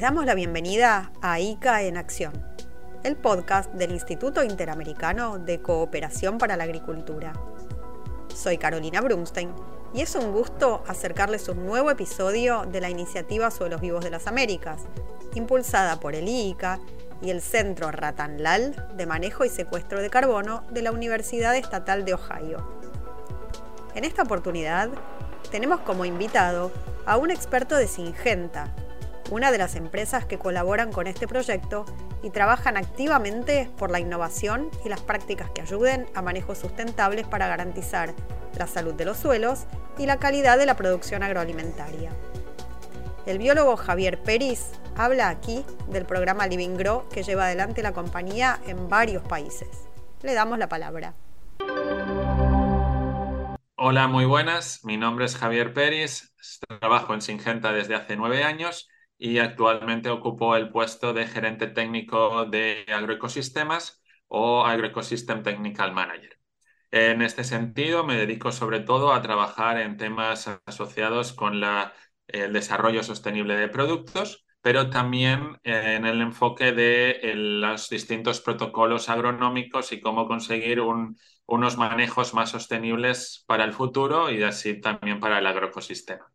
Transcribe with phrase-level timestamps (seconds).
[0.00, 2.32] Les damos la bienvenida a ICA en Acción,
[3.04, 7.34] el podcast del Instituto Interamericano de Cooperación para la Agricultura.
[8.34, 9.52] Soy Carolina Brunstein
[9.92, 14.08] y es un gusto acercarles un nuevo episodio de la iniciativa sobre los vivos de
[14.08, 14.84] las Américas,
[15.34, 16.80] impulsada por el ICA
[17.20, 22.14] y el Centro Ratanlal de Manejo y Secuestro de Carbono de la Universidad Estatal de
[22.14, 22.66] Ohio.
[23.94, 24.88] En esta oportunidad
[25.50, 26.72] tenemos como invitado
[27.04, 28.74] a un experto de Singenta,
[29.30, 31.84] una de las empresas que colaboran con este proyecto
[32.22, 37.46] y trabajan activamente por la innovación y las prácticas que ayuden a manejos sustentables para
[37.46, 38.12] garantizar
[38.58, 39.66] la salud de los suelos
[39.98, 42.10] y la calidad de la producción agroalimentaria.
[43.24, 48.60] El biólogo Javier Peris habla aquí del programa Living Grow que lleva adelante la compañía
[48.66, 49.68] en varios países.
[50.22, 51.14] Le damos la palabra.
[53.76, 54.84] Hola, muy buenas.
[54.84, 56.34] Mi nombre es Javier Peris.
[56.80, 58.89] Trabajo en Singenta desde hace nueve años
[59.20, 66.38] y actualmente ocupo el puesto de gerente técnico de agroecosistemas o Agroecosystem Technical Manager.
[66.90, 71.62] En este sentido, me dedico sobre todo a trabajar en temas asociados con
[72.28, 79.92] el desarrollo sostenible de productos, pero también en el enfoque de los distintos protocolos agronómicos
[79.92, 85.46] y cómo conseguir unos manejos más sostenibles para el futuro y así también para el
[85.46, 86.32] agroecosistema.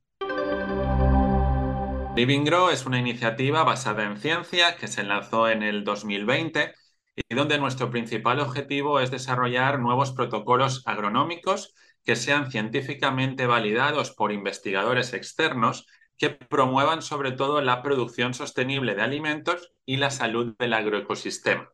[2.16, 6.73] Living Grow es una iniciativa basada en ciencia que se lanzó en el 2020
[7.17, 11.73] y donde nuestro principal objetivo es desarrollar nuevos protocolos agronómicos
[12.05, 19.02] que sean científicamente validados por investigadores externos que promuevan sobre todo la producción sostenible de
[19.02, 21.69] alimentos y la salud del agroecosistema.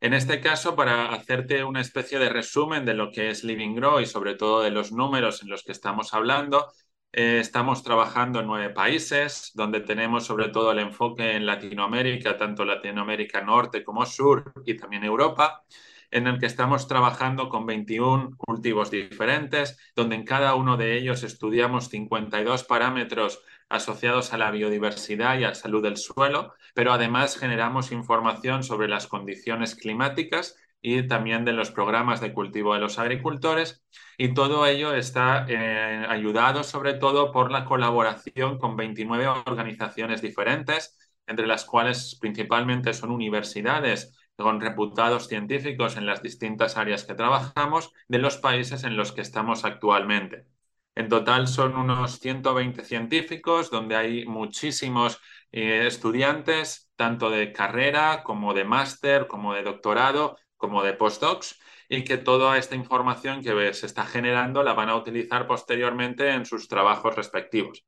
[0.00, 4.00] En este caso, para hacerte una especie de resumen de lo que es Living Grow
[4.00, 6.72] y sobre todo de los números en los que estamos hablando,
[7.12, 12.64] eh, estamos trabajando en nueve países, donde tenemos sobre todo el enfoque en Latinoamérica, tanto
[12.64, 15.64] Latinoamérica Norte como Sur y también Europa,
[16.10, 21.22] en el que estamos trabajando con 21 cultivos diferentes, donde en cada uno de ellos
[21.22, 27.36] estudiamos 52 parámetros asociados a la biodiversidad y a la salud del suelo, pero además
[27.38, 32.98] generamos información sobre las condiciones climáticas y también de los programas de cultivo de los
[32.98, 33.84] agricultores.
[34.16, 40.96] Y todo ello está eh, ayudado sobre todo por la colaboración con 29 organizaciones diferentes,
[41.26, 47.92] entre las cuales principalmente son universidades con reputados científicos en las distintas áreas que trabajamos
[48.06, 50.46] de los países en los que estamos actualmente.
[50.94, 55.20] En total son unos 120 científicos, donde hay muchísimos
[55.52, 61.58] eh, estudiantes, tanto de carrera como de máster, como de doctorado, como de postdocs
[61.88, 66.44] y que toda esta información que se está generando la van a utilizar posteriormente en
[66.44, 67.86] sus trabajos respectivos.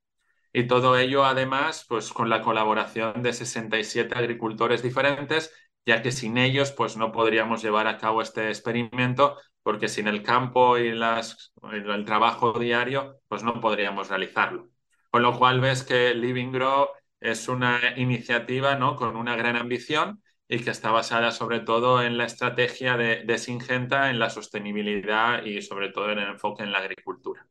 [0.53, 5.53] Y todo ello, además, pues con la colaboración de 67 agricultores diferentes,
[5.87, 10.23] ya que sin ellos, pues no podríamos llevar a cabo este experimento, porque sin el
[10.23, 14.71] campo y las, el trabajo diario, pues no podríamos realizarlo.
[15.11, 16.89] Con lo cual ves que Living Grow
[17.21, 18.97] es una iniciativa ¿no?
[18.97, 23.39] con una gran ambición y que está basada sobre todo en la estrategia de, de
[23.39, 27.47] Singenta, en la sostenibilidad y sobre todo en el enfoque en la agricultura.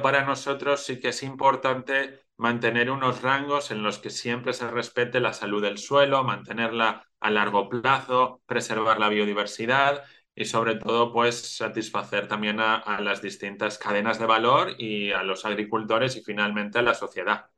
[0.00, 5.18] Para nosotros sí que es importante mantener unos rangos en los que siempre se respete
[5.18, 10.04] la salud del suelo, mantenerla a largo plazo, preservar la biodiversidad
[10.36, 15.24] y sobre todo pues satisfacer también a, a las distintas cadenas de valor y a
[15.24, 17.50] los agricultores y finalmente a la sociedad.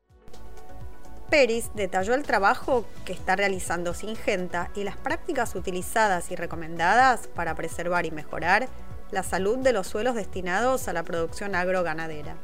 [1.31, 7.55] Peris detalló el trabajo que está realizando Singenta y las prácticas utilizadas y recomendadas para
[7.55, 8.69] preservar y mejorar
[9.13, 12.37] la salud de los suelos destinados a la producción agroganadera.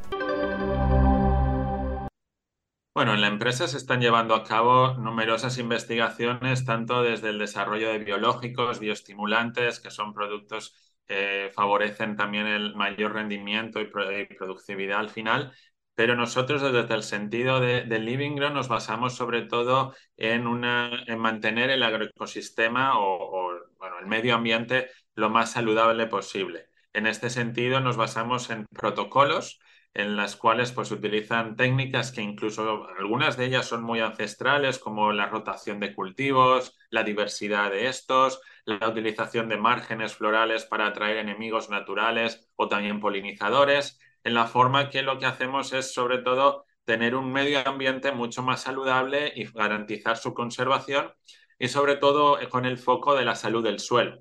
[2.94, 7.90] Bueno, en la empresa se están llevando a cabo numerosas investigaciones, tanto desde el desarrollo
[7.90, 10.74] de biológicos, bioestimulantes, que son productos
[11.06, 15.52] que favorecen también el mayor rendimiento y productividad al final,
[15.96, 21.18] pero nosotros desde el sentido de, Living Ground nos basamos sobre todo en, una, en
[21.18, 26.66] mantener el agroecosistema o, bueno, el medio ambiente lo más saludable posible.
[26.92, 29.58] En este sentido nos basamos en protocolos
[29.94, 35.12] en las cuales pues utilizan técnicas que incluso algunas de ellas son muy ancestrales como
[35.12, 41.16] la rotación de cultivos, la diversidad de estos, la utilización de márgenes florales para atraer
[41.16, 46.64] enemigos naturales o también polinizadores en la forma que lo que hacemos es sobre todo
[46.84, 51.12] tener un medio ambiente mucho más saludable y garantizar su conservación
[51.60, 54.20] y sobre todo con el foco de la salud del suelo.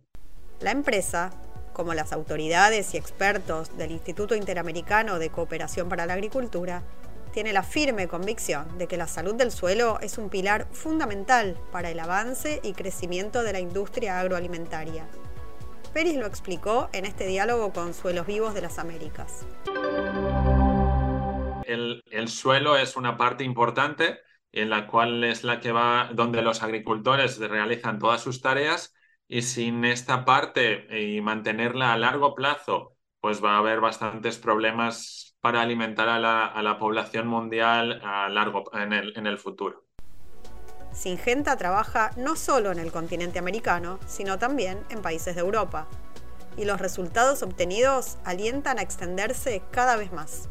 [0.59, 1.31] La empresa,
[1.73, 6.83] como las autoridades y expertos del Instituto Interamericano de Cooperación para la Agricultura,
[7.33, 11.89] tiene la firme convicción de que la salud del suelo es un pilar fundamental para
[11.89, 15.07] el avance y crecimiento de la industria agroalimentaria.
[15.93, 19.45] Peris lo explicó en este diálogo con Suelos Vivos de las Américas.
[21.65, 24.19] El, el suelo es una parte importante
[24.51, 28.95] en la cual es la que va donde los agricultores realizan todas sus tareas
[29.27, 35.35] y sin esta parte y mantenerla a largo plazo, pues va a haber bastantes problemas
[35.41, 39.85] para alimentar a la, población mundial a largo, en, el, en el futuro.
[40.91, 45.87] Singenta trabaja no solo en el continente americano, sino también en países de Europa.
[46.57, 50.49] Y los resultados obtenidos alientan a extenderse cada vez más.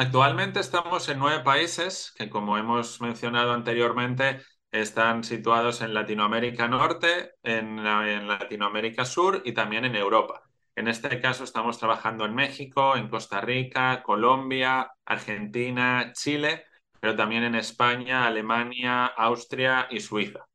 [0.00, 4.40] Actualmente estamos en nueve países que, como hemos mencionado anteriormente,
[4.70, 10.44] están situados en Latinoamérica Norte, en, Latinoamérica Sur y también en Europa.
[10.76, 16.66] En este caso estamos trabajando en México, en Costa Rica, Colombia, Argentina, Chile,
[17.00, 20.46] pero también en España, Alemania, Austria y Suiza.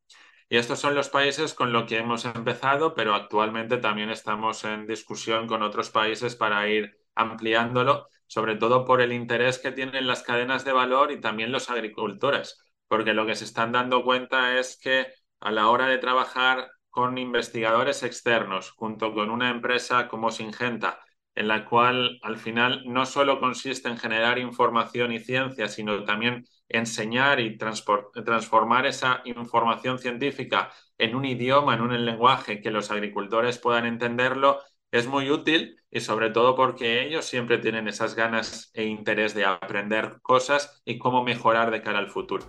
[0.47, 4.87] Y estos son los países con los que hemos empezado, pero actualmente también estamos en
[4.87, 10.23] discusión con otros países para ir ampliándolo sobre todo por el interés que tienen las
[10.23, 12.57] cadenas de valor y también los agricultores,
[12.87, 15.05] porque lo que se están dando cuenta es que
[15.39, 20.99] a la hora de trabajar con investigadores externos, junto con una empresa como Singenta,
[21.35, 26.43] en la cual al final no solo consiste en generar información y ciencia, sino también
[26.67, 33.59] enseñar y transformar esa información científica en un idioma, en un lenguaje que los agricultores
[33.59, 34.59] puedan entenderlo,
[34.93, 39.43] es muy útil y sobre todo porque ellos siempre tienen esas ganas e interés de
[39.43, 42.45] aprender cosas y cómo mejorar de cara al futuro.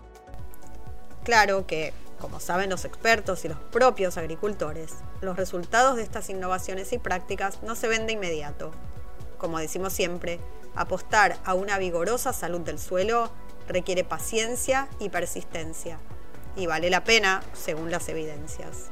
[1.24, 6.92] Claro que, como saben los expertos y los propios agricultores, los resultados de estas innovaciones
[6.92, 8.72] y prácticas no se ven de inmediato.
[9.38, 10.38] Como decimos siempre,
[10.76, 13.32] apostar a una vigorosa salud del suelo
[13.68, 15.98] requiere paciencia y persistencia,
[16.56, 18.90] y vale la pena según las evidencias.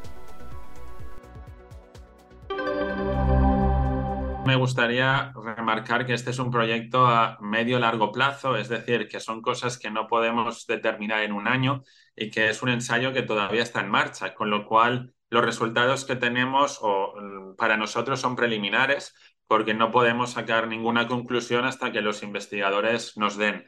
[4.44, 9.20] Me gustaría remarcar que este es un proyecto a medio largo plazo, es decir, que
[9.20, 11.84] son cosas que no podemos determinar en un año
[12.16, 16.04] y que es un ensayo que todavía está en marcha, con lo cual los resultados
[16.04, 19.14] que tenemos mm, para nosotros son preliminares
[19.46, 23.64] porque no podemos sacar ninguna conclusión hasta que los investigadores nos den.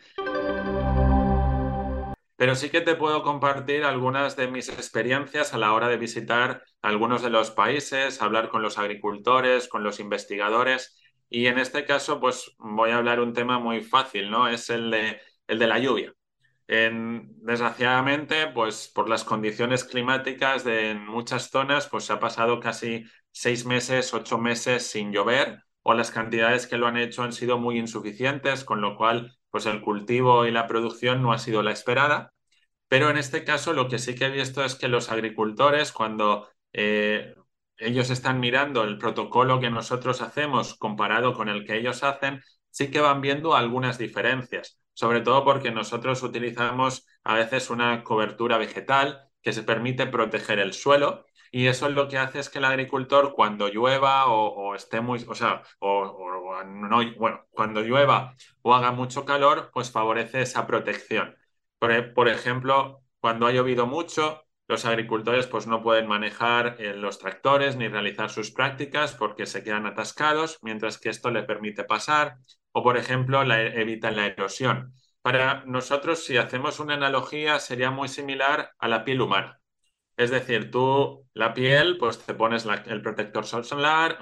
[2.36, 6.64] Pero sí que te puedo compartir algunas de mis experiencias a la hora de visitar
[6.82, 11.00] algunos de los países, hablar con los agricultores, con los investigadores.
[11.28, 14.48] Y en este caso, pues voy a hablar un tema muy fácil, ¿no?
[14.48, 16.12] Es el de, el de la lluvia.
[16.66, 23.04] desgraciadamente, pues por las condiciones climáticas de en muchas zonas, pues se ha pasado casi
[23.32, 27.58] seis meses, ocho meses sin llover, o las cantidades que lo han hecho han sido
[27.58, 31.70] muy insuficientes, con lo cual pues el cultivo y la producción no ha sido la
[31.70, 32.32] esperada.
[32.88, 36.48] Pero en este caso lo que sí que he visto es que los agricultores, cuando
[36.72, 37.36] eh,
[37.76, 42.90] ellos están mirando el protocolo que nosotros hacemos comparado con el que ellos hacen, sí
[42.90, 49.30] que van viendo algunas diferencias, sobre todo porque nosotros utilizamos a veces una cobertura vegetal
[49.40, 52.64] que se permite proteger el suelo y eso es lo que hace es que el
[52.64, 58.90] agricultor cuando llueva o, esté muy, o sea, o, no, bueno, cuando llueva o haga
[58.90, 61.36] mucho calor, pues favorece esa protección.
[61.78, 67.76] Por, ejemplo, cuando ha llovido mucho, los agricultores pues no pueden manejar eh, los tractores
[67.76, 72.36] ni realizar sus prácticas porque se quedan atascados, mientras que esto le permite pasar
[72.72, 74.92] o, por ejemplo, la, evita la erosión.
[75.22, 79.60] Para nosotros, si hacemos una analogía, sería muy similar a la piel humana.
[80.16, 84.18] Es decir, tú la piel, pues te pones el protector solar,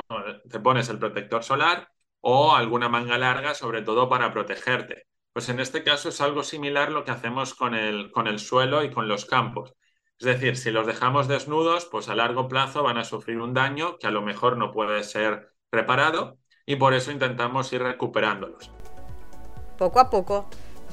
[0.49, 1.89] te pones el protector solar
[2.21, 5.07] o alguna manga larga, sobre todo para protegerte.
[5.33, 8.85] Pues en este caso es algo similar lo que hacemos con el, con el suelo
[8.85, 9.75] y con los campos.
[10.19, 13.99] Es decir, si los dejamos desnudos, pues a largo plazo van a sufrir un daño
[13.99, 18.71] que a lo mejor no puede ser reparado y por eso intentamos ir recuperándolos.
[19.79, 20.49] Poco a poco,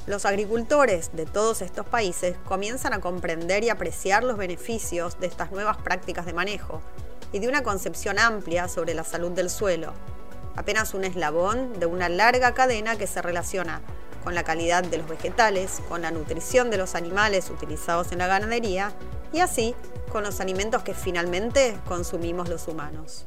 [0.06, 5.52] los agricultores de todos estos países comienzan a comprender y apreciar los beneficios de estas
[5.52, 6.80] nuevas prácticas de manejo
[7.32, 9.92] y de una concepción amplia sobre la salud del suelo,
[10.56, 13.82] apenas un eslabón de una larga cadena que se relaciona
[14.24, 18.26] con la calidad de los vegetales, con la nutrición de los animales utilizados en la
[18.26, 18.92] ganadería
[19.32, 19.74] y así
[20.10, 23.26] con los alimentos que finalmente consumimos los humanos.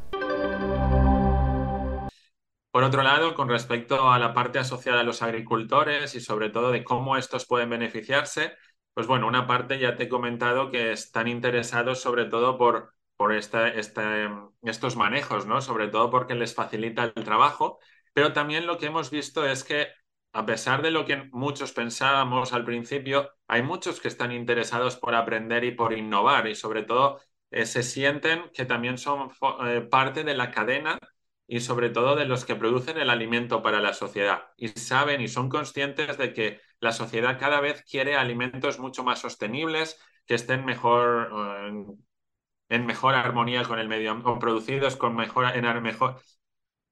[2.73, 6.71] Por otro lado, con respecto a la parte asociada a los agricultores y sobre todo
[6.71, 8.53] de cómo estos pueden beneficiarse,
[8.95, 13.31] pues bueno, una parte ya te he comentado que están interesados sobre todo por, por
[13.33, 15.61] estos manejos, ¿no?
[15.61, 17.77] Sobre todo porque les facilita el trabajo,
[18.13, 19.89] pero también lo que hemos visto es que
[20.33, 25.13] a pesar de lo que muchos pensábamos al principio, hay muchos que están interesados por
[25.15, 29.29] aprender y por innovar y sobre todo eh, se sienten que también son
[29.67, 30.97] eh, parte de la cadena
[31.53, 34.45] y sobre todo de los que producen el alimento para la sociedad.
[34.57, 39.19] Y saben y son conscientes de que la sociedad cada vez quiere alimentos mucho más
[39.19, 41.85] sostenibles, que estén mejor, eh,
[42.69, 46.19] en mejor armonía con el medio o producidos con mejor, en mejor,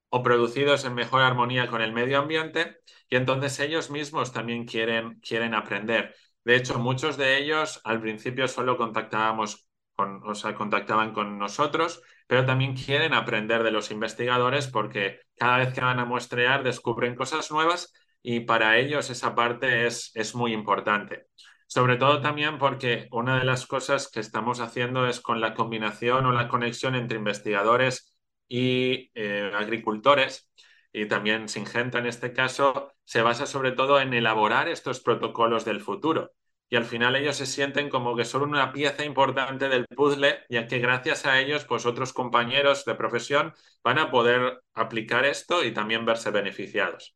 [0.09, 5.19] o producidos en mejor armonía con el medio ambiente, y entonces ellos mismos también quieren,
[5.21, 6.13] quieren aprender.
[6.43, 12.03] De hecho, muchos de ellos al principio solo contactábamos con, o sea, contactaban con nosotros,
[12.31, 17.13] pero también quieren aprender de los investigadores porque cada vez que van a muestrear descubren
[17.13, 21.25] cosas nuevas y para ellos esa parte es, es muy importante.
[21.67, 26.25] Sobre todo también porque una de las cosas que estamos haciendo es con la combinación
[26.25, 28.15] o la conexión entre investigadores
[28.47, 30.49] y eh, agricultores,
[30.93, 35.81] y también Singenta en este caso, se basa sobre todo en elaborar estos protocolos del
[35.81, 36.31] futuro
[36.71, 40.67] y al final ellos se sienten como que son una pieza importante del puzzle, ya
[40.67, 45.73] que gracias a ellos, pues otros compañeros de profesión van a poder aplicar esto y
[45.73, 47.13] también verse beneficiados.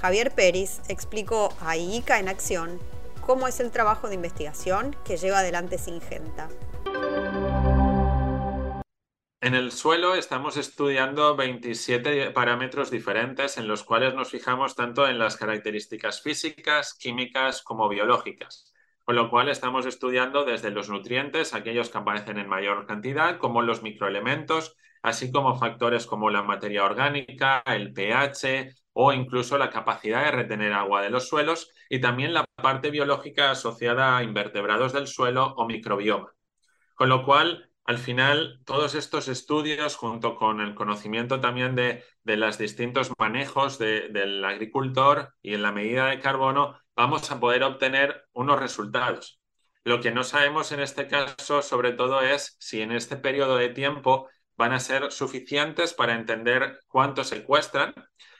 [0.00, 2.78] Javier Pérez explicó a IICA en acción
[3.20, 6.48] cómo es el trabajo de investigación que lleva adelante Singenta.
[9.48, 15.18] En el suelo estamos estudiando 27 parámetros diferentes en los cuales nos fijamos tanto en
[15.18, 18.74] las características físicas, químicas como biológicas.
[19.04, 23.62] Con lo cual estamos estudiando desde los nutrientes, aquellos que aparecen en mayor cantidad, como
[23.62, 30.24] los microelementos, así como factores como la materia orgánica, el pH o incluso la capacidad
[30.26, 35.06] de retener agua de los suelos y también la parte biológica asociada a invertebrados del
[35.06, 36.34] suelo o microbioma.
[36.94, 42.58] Con lo cual, al final, todos estos estudios, junto con el conocimiento también de, los
[42.58, 48.60] distintos manejos del agricultor y en la medida de carbono, vamos a poder obtener unos
[48.60, 49.40] resultados.
[49.84, 53.70] Lo que no sabemos en este caso, sobre todo, es si en este periodo de
[53.70, 54.28] tiempo
[54.58, 57.94] van a ser suficientes para entender cuánto secuestran,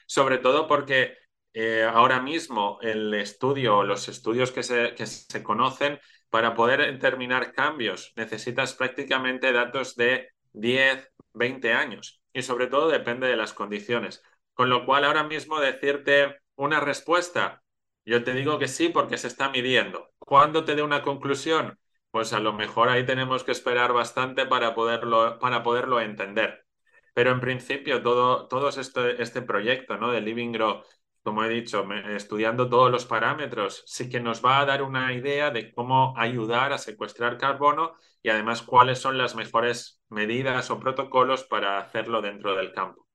[0.05, 1.17] sobre todo porque
[1.53, 4.61] eh, ahora mismo el estudio, los estudios que
[4.95, 5.99] que se conocen,
[6.29, 13.27] para poder determinar cambios necesitas prácticamente datos de 10, 20 años y sobre todo depende
[13.27, 14.23] de las condiciones.
[14.53, 17.63] Con lo cual ahora mismo decirte una respuesta,
[18.05, 20.11] yo te digo que sí porque se está midiendo.
[20.19, 21.79] ¿Cuándo te dé una conclusión?
[22.11, 26.65] Pues a lo mejor ahí tenemos que esperar bastante para poderlo, para poderlo entender.
[27.13, 30.11] Pero en principio todo, todo este, este proyecto ¿no?
[30.11, 30.83] de Living Grow
[31.23, 35.51] como he dicho, estudiando todos los parámetros, sí que nos va a dar una idea
[35.51, 41.43] de cómo ayudar a secuestrar carbono y además cuáles son las mejores medidas o protocolos
[41.43, 43.05] para hacerlo dentro del campo.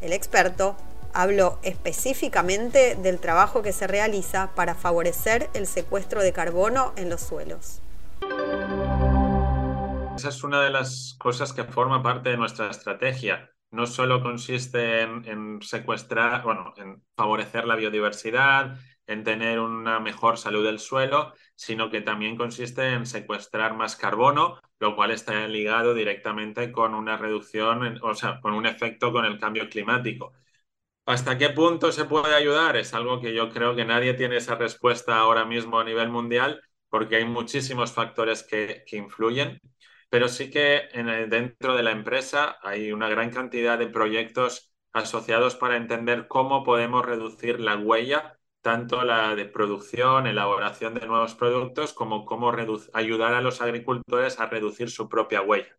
[0.00, 0.76] El experto
[1.12, 7.20] habló específicamente del trabajo que se realiza para favorecer el secuestro de carbono en los
[7.20, 7.80] suelos.
[10.16, 15.02] Esa es una de las cosas que forma parte de nuestra estrategia no solo consiste
[15.02, 21.90] en, secuestrar, bueno, en favorecer la biodiversidad, en tener una mejor salud del suelo, sino
[21.90, 27.98] que también consiste en secuestrar más carbono, lo cual está ligado directamente con una reducción,
[28.02, 30.32] o sea, con un efecto con el cambio climático.
[31.06, 32.76] ¿Hasta qué punto se puede ayudar?
[32.76, 36.62] Es algo que yo creo que nadie tiene esa respuesta ahora mismo a nivel mundial,
[36.88, 39.60] porque hay muchísimos factores que, que influyen
[40.10, 40.88] pero sí que
[41.28, 47.04] dentro de la empresa hay una gran cantidad de proyectos asociados para entender cómo podemos
[47.04, 52.52] reducir la huella, tanto la de producción, elaboración de nuevos productos, como cómo
[52.92, 55.76] ayudar a los agricultores a reducir su propia huella.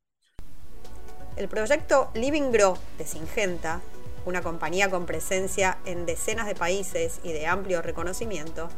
[1.37, 3.81] El proyecto Living Grow de Singenta,
[4.25, 8.69] una compañía con presencia en decenas de países y de amplio reconocimiento,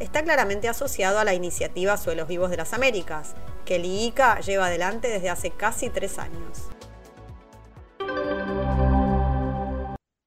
[0.00, 4.66] está claramente asociado a la iniciativa Suelos Vivos de las Américas, que el IICA lleva
[4.66, 6.68] adelante desde hace casi tres años.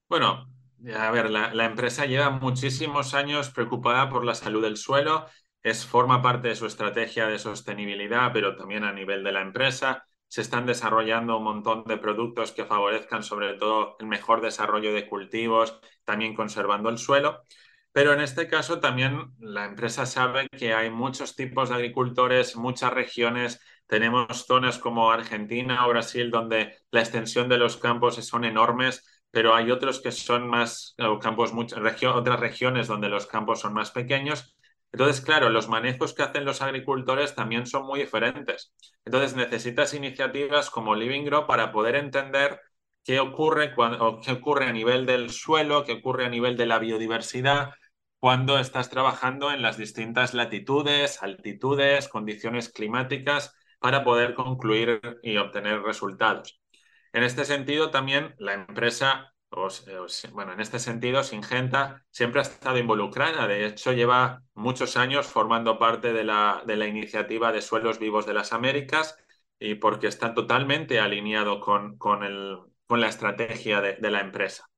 [0.10, 0.48] Bueno,
[0.96, 5.25] a ver, la, empresa lleva muchísimos años preocupada por la salud del suelo,
[5.63, 10.06] es, forma parte de su estrategia de sostenibilidad, pero también a nivel de la empresa.
[10.28, 15.08] Se están desarrollando un montón de productos que favorezcan sobre todo el mejor desarrollo de
[15.08, 17.44] cultivos, también conservando el suelo.
[17.94, 22.94] Pero en este caso también la empresa sabe que hay muchos tipos de agricultores, muchas
[22.94, 23.60] regiones.
[23.86, 29.54] Tenemos zonas como Argentina o Brasil donde la extensión de los campos son enormes, pero
[29.56, 34.56] hay otros que son más, campos, muchas, otras regiones donde los campos son más pequeños.
[34.94, 38.74] Entonces, claro, los manejos que hacen los agricultores también son muy diferentes.
[39.06, 42.60] Entonces, necesitas iniciativas como Living Grow para poder entender
[43.04, 46.80] qué ocurre, cuando, qué ocurre a nivel del suelo, qué ocurre a nivel de la
[46.80, 47.72] biodiversidad
[48.22, 55.82] cuando estás trabajando en las distintas latitudes, altitudes, condiciones climáticas para poder concluir y obtener
[55.82, 56.62] resultados.
[57.13, 59.34] En este sentido, también la empresa,
[60.34, 63.48] bueno, en este sentido, Singenta siempre ha estado involucrada.
[63.48, 68.54] De hecho, lleva muchos años formando parte de la, iniciativa de Suelos Vivos de las
[68.54, 69.18] Américas
[69.58, 71.98] y porque está totalmente alineado con
[72.88, 74.70] la estrategia de, la empresa.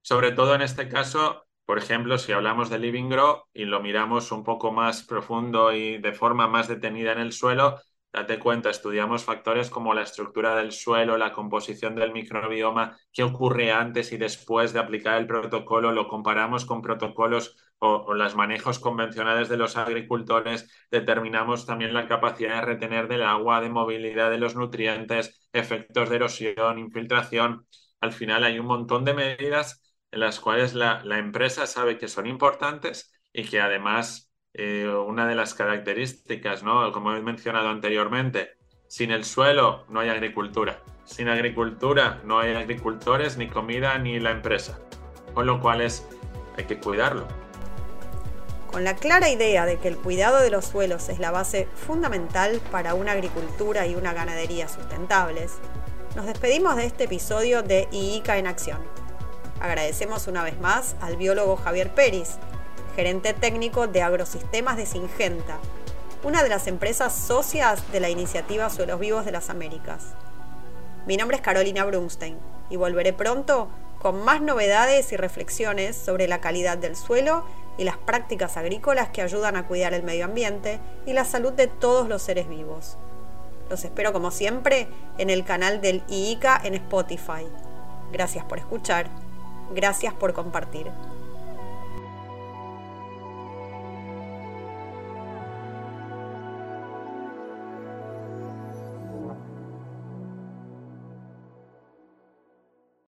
[0.00, 4.32] Sobre todo en este caso, por ejemplo, si hablamos de Living Grow y lo miramos
[4.32, 7.80] un poco más profundo y de forma más detenida en el suelo,
[8.12, 13.72] date cuenta, estudiamos factores como la estructura del suelo, la composición del microbioma, qué ocurre
[13.72, 19.48] antes y después de aplicar el protocolo, lo comparamos con protocolos o, los manejos convencionales
[19.48, 24.54] de los agricultores, determinamos también la capacidad de retener del agua, de movilidad de los
[24.54, 27.66] nutrientes, efectos de erosión, infiltración.
[28.00, 29.83] Al final hay un montón de medidas
[30.14, 35.34] en las cuales la, empresa sabe que son importantes y que además eh, una de
[35.34, 36.92] las características, ¿no?
[36.92, 38.52] como he mencionado anteriormente,
[38.86, 40.80] sin el suelo no hay agricultura.
[41.04, 44.78] Sin agricultura no hay agricultores, ni comida, ni la empresa.
[45.34, 46.06] Con lo cual es,
[46.56, 47.26] hay que cuidarlo.
[48.70, 52.60] Con la clara idea de que el cuidado de los suelos es la base fundamental
[52.70, 55.58] para una agricultura y una ganadería sustentables,
[56.14, 59.03] nos despedimos de este episodio de IICA en Acción.
[59.60, 62.36] Agradecemos una vez más al biólogo Javier Peris,
[62.96, 65.58] gerente técnico de Agrosistemas de Singenta,
[66.22, 70.14] una de las empresas socias de la iniciativa Suelos Vivos de las Américas.
[71.06, 72.38] Mi nombre es Carolina Brunstein
[72.70, 73.68] y volveré pronto
[74.00, 77.44] con más novedades y reflexiones sobre la calidad del suelo
[77.78, 81.66] y las prácticas agrícolas que ayudan a cuidar el medio ambiente y la salud de
[81.66, 82.96] todos los seres vivos.
[83.70, 87.46] Los espero como siempre en el canal del IICA en Spotify.
[88.12, 89.08] Gracias por escuchar,
[89.72, 90.90] gracias por compartir.